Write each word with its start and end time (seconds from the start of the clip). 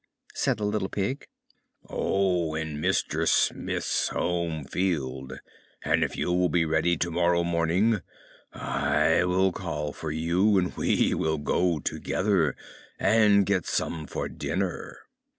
said 0.33 0.57
the 0.57 0.65
little 0.65 0.89
Pig. 0.89 1.27
"Oh, 1.87 2.55
in 2.55 2.77
Mr. 2.81 3.27
Smith's 3.29 4.07
home 4.07 4.63
field; 4.65 5.33
and 5.83 6.03
if 6.03 6.15
you 6.17 6.31
will 6.31 6.49
be 6.49 6.65
ready 6.65 6.97
to 6.97 7.11
morrow 7.11 7.43
morning, 7.43 8.01
I 8.51 9.23
will 9.25 9.51
call 9.51 9.93
for 9.93 10.09
you, 10.09 10.57
and 10.57 10.75
we 10.75 11.13
will 11.13 11.37
go 11.37 11.77
together 11.79 12.55
and 12.97 13.45
get 13.45 13.67
some 13.67 14.07
for 14.07 14.27
dinner." 14.27 15.01